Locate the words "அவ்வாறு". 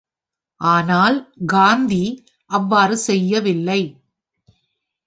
2.51-2.97